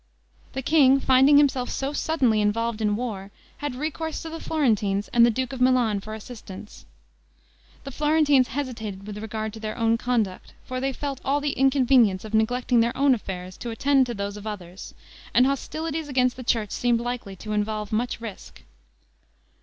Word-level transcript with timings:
The 0.53 0.63
king, 0.63 0.99
finding 0.99 1.37
himself 1.37 1.69
so 1.69 1.93
suddenly 1.93 2.41
involved 2.41 2.81
in 2.81 2.95
war, 2.95 3.29
had 3.57 3.75
recourse 3.75 4.23
to 4.23 4.31
the 4.31 4.39
Florentines 4.39 5.09
and 5.09 5.23
the 5.23 5.29
duke 5.29 5.53
of 5.53 5.61
Milan 5.61 5.99
for 5.99 6.15
assistance. 6.15 6.87
The 7.83 7.91
Florentines 7.91 8.47
hesitated 8.47 9.05
with 9.05 9.19
regard 9.19 9.53
to 9.53 9.59
their 9.59 9.77
own 9.77 9.99
conduct, 9.99 10.55
for 10.65 10.79
they 10.79 10.91
felt 10.91 11.21
all 11.23 11.39
the 11.39 11.51
inconvenience 11.51 12.25
of 12.25 12.33
neglecting 12.33 12.79
their 12.79 12.97
own 12.97 13.13
affairs 13.13 13.57
to 13.57 13.69
attend 13.69 14.07
to 14.07 14.15
those 14.15 14.37
of 14.37 14.47
others, 14.47 14.95
and 15.35 15.45
hostilities 15.45 16.07
against 16.07 16.35
the 16.35 16.43
church 16.43 16.71
seemed 16.71 16.99
likely 16.99 17.35
to 17.35 17.51
involve 17.53 17.91
much 17.91 18.19
risk. 18.19 18.63